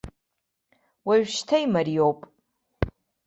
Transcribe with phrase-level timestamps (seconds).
[1.07, 2.19] Уажәшьҭа имариоуп.